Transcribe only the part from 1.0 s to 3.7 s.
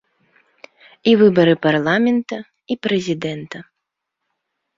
І выбары парламента, і прэзідэнта.